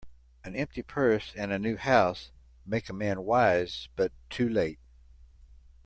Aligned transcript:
An 0.43 0.55
empty 0.55 0.81
purse, 0.81 1.31
and 1.35 1.51
a 1.51 1.59
new 1.59 1.77
house, 1.77 2.31
make 2.65 2.89
a 2.89 2.91
man 2.93 3.21
wise, 3.23 3.87
but 3.95 4.11
too 4.31 4.49
late. 4.49 4.79